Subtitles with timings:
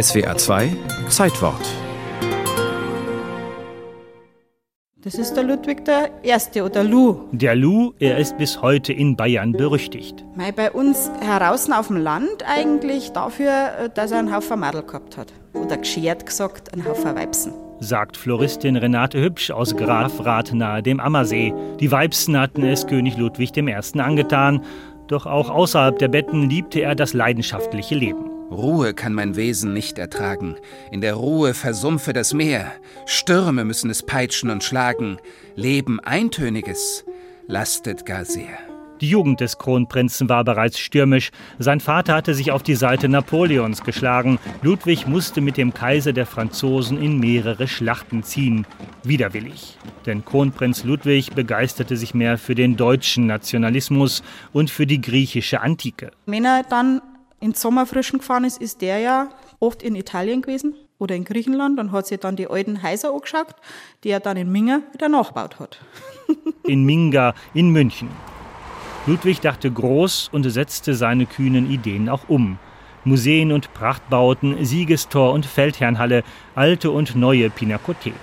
[0.00, 0.74] SWA 2
[1.08, 1.60] Zeitwort.
[5.02, 7.28] Das ist der Ludwig der Erste oder Lu.
[7.32, 10.24] Der Lu, er ist bis heute in Bayern berüchtigt.
[10.34, 15.18] Mei, bei uns heraus auf dem Land eigentlich dafür, dass er einen Haufen Madel gehabt
[15.18, 15.30] hat.
[15.52, 21.52] Oder geschert gesagt, einen Haufen Weibsen sagt Floristin Renate Hübsch aus Grafrath nahe dem Ammersee.
[21.80, 24.00] Die Weibsen hatten es König Ludwig I.
[24.00, 24.62] angetan,
[25.08, 28.31] doch auch außerhalb der Betten liebte er das leidenschaftliche Leben.
[28.52, 30.56] Ruhe kann mein Wesen nicht ertragen.
[30.90, 32.72] In der Ruhe versumpfe das Meer.
[33.06, 35.18] Stürme müssen es peitschen und schlagen.
[35.56, 37.04] Leben eintöniges
[37.48, 38.58] lastet gar sehr.
[39.02, 41.32] Die Jugend des Kronprinzen war bereits stürmisch.
[41.58, 44.38] Sein Vater hatte sich auf die Seite Napoleons geschlagen.
[44.62, 48.64] Ludwig musste mit dem Kaiser der Franzosen in mehrere Schlachten ziehen.
[49.02, 49.76] Widerwillig.
[50.06, 54.22] Denn Kronprinz Ludwig begeisterte sich mehr für den deutschen Nationalismus
[54.52, 56.12] und für die griechische Antike.
[56.26, 57.02] Wenn er dann
[57.42, 59.28] ins Sommerfrischen gefahren ist, ist der ja
[59.58, 63.56] oft in Italien gewesen oder in Griechenland und hat sich dann die alten Häuser angeschaut,
[64.04, 65.80] die er dann in Minga wieder nachgebaut hat.
[66.64, 68.08] in Minga in München.
[69.06, 72.58] Ludwig dachte groß und setzte seine kühnen Ideen auch um.
[73.04, 76.22] Museen und Prachtbauten, Siegestor und Feldherrnhalle,
[76.54, 78.14] alte und neue Pinakothek.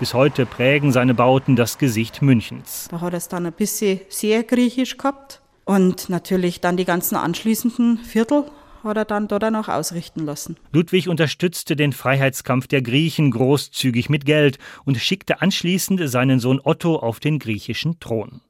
[0.00, 2.88] Bis heute prägen seine Bauten das Gesicht Münchens.
[2.90, 5.42] Da hat es dann ein bisschen sehr griechisch gehabt.
[5.64, 8.46] Und natürlich dann die ganzen anschließenden Viertel
[8.84, 10.56] hat er dann dort auch ausrichten lassen.
[10.72, 16.96] Ludwig unterstützte den Freiheitskampf der Griechen großzügig mit Geld und schickte anschließend seinen Sohn Otto
[16.96, 18.40] auf den griechischen Thron.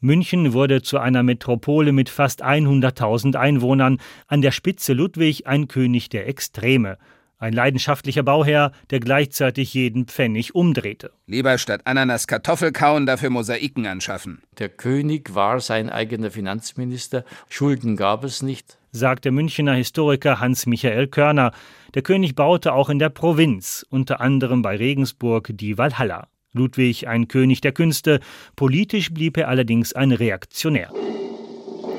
[0.00, 6.08] München wurde zu einer Metropole mit fast 100.000 Einwohnern, an der Spitze Ludwig ein König
[6.08, 6.98] der Extreme,
[7.38, 11.12] ein leidenschaftlicher Bauherr, der gleichzeitig jeden Pfennig umdrehte.
[11.26, 14.42] Lieber statt Ananas Kartoffel kauen, dafür Mosaiken anschaffen.
[14.58, 21.06] Der König war sein eigener Finanzminister, Schulden gab es nicht, sagt der Münchner Historiker Hans-Michael
[21.08, 21.52] Körner.
[21.94, 26.28] Der König baute auch in der Provinz, unter anderem bei Regensburg, die Walhalla.
[26.52, 28.20] Ludwig ein König der Künste,
[28.56, 30.90] politisch blieb er allerdings ein Reaktionär.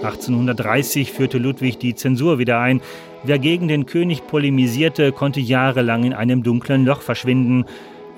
[0.03, 2.81] 1830 führte Ludwig die Zensur wieder ein.
[3.23, 7.65] Wer gegen den König polemisierte, konnte jahrelang in einem dunklen Loch verschwinden.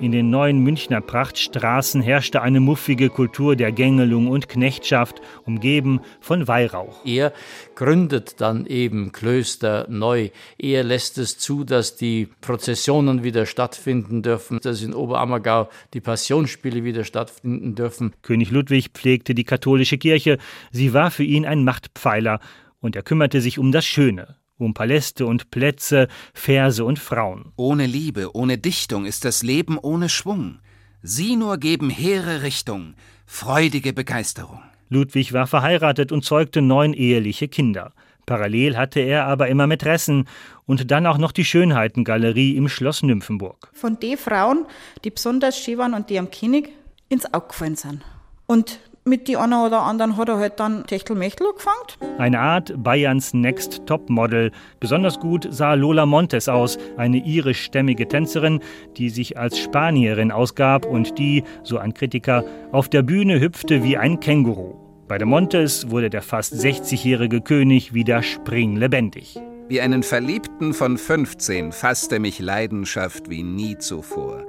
[0.00, 6.48] In den neuen Münchner Prachtstraßen herrschte eine muffige Kultur der Gängelung und Knechtschaft, umgeben von
[6.48, 7.04] Weihrauch.
[7.04, 7.32] Er
[7.76, 10.30] gründet dann eben Klöster neu.
[10.58, 16.82] Er lässt es zu, dass die Prozessionen wieder stattfinden dürfen, dass in Oberammergau die Passionsspiele
[16.82, 18.12] wieder stattfinden dürfen.
[18.22, 20.38] König Ludwig pflegte die katholische Kirche.
[20.72, 22.40] Sie war für ihn ein Machtpfeiler
[22.80, 27.52] und er kümmerte sich um das Schöne um Paläste und Plätze, Verse und Frauen.
[27.56, 30.58] Ohne Liebe, ohne Dichtung ist das Leben ohne Schwung.
[31.02, 32.94] Sie nur geben hehre Richtung,
[33.26, 34.62] freudige Begeisterung.
[34.88, 37.92] Ludwig war verheiratet und zeugte neun eheliche Kinder.
[38.26, 40.28] Parallel hatte er aber immer Mätressen
[40.66, 43.70] und dann auch noch die Schönheitengalerie im Schloss Nymphenburg.
[43.72, 44.66] Von den Frauen,
[45.04, 46.70] die besonders schön waren und die am König
[47.08, 48.02] ins Auge gefallen sind.
[48.46, 52.18] Und mit die einer oder anderen hat er halt dann Techtelmechtel gefangen.
[52.18, 54.52] Eine Art Bayerns Next Top Model.
[54.80, 58.60] Besonders gut sah Lola Montes aus, eine irischstämmige Tänzerin,
[58.96, 63.96] die sich als Spanierin ausgab und die, so ein Kritiker, auf der Bühne hüpfte wie
[63.96, 64.74] ein Känguru.
[65.08, 69.38] Bei der Montes wurde der fast 60-jährige König wieder springlebendig.
[69.68, 74.44] Wie einen Verliebten von 15 fasste mich Leidenschaft wie nie zuvor.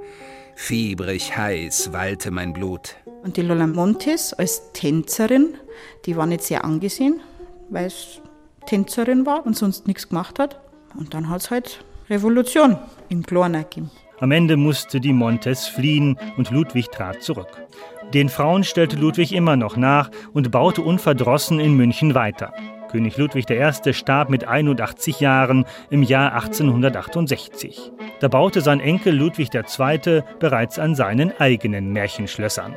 [0.54, 2.96] Fiebrig heiß wallte mein Blut.
[3.24, 5.54] Und die Lola Montes als Tänzerin,
[6.04, 7.20] die war nicht sehr angesehen,
[7.70, 8.20] weil es
[8.66, 10.60] Tänzerin war und sonst nichts gemacht hat.
[10.94, 12.76] Und dann hat es halt Revolution
[13.08, 13.90] in Glorna gegeben.
[14.20, 17.48] Am Ende musste die Montes fliehen und Ludwig trat zurück.
[18.12, 22.52] Den Frauen stellte Ludwig immer noch nach und baute unverdrossen in München weiter.
[22.90, 23.92] König Ludwig I.
[23.92, 27.90] starb mit 81 Jahren im Jahr 1868.
[28.20, 30.22] Da baute sein Enkel Ludwig II.
[30.38, 32.76] bereits an seinen eigenen Märchenschlössern.